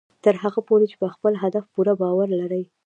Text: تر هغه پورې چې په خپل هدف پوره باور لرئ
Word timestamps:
تر 0.23 0.35
هغه 0.43 0.59
پورې 0.67 0.85
چې 0.91 0.95
په 1.01 1.07
خپل 1.13 1.33
هدف 1.43 1.65
پوره 1.73 1.93
باور 2.01 2.27
لرئ 2.39 2.63